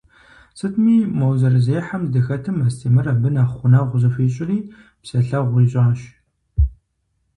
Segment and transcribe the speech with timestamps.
[0.57, 4.57] Сытми, мо зэрызехьэм здыхэтым, Астемыр абы нэхъ гъунэгъу зыхуищӏри,
[5.01, 5.99] псэлъэгъу ищӏащ.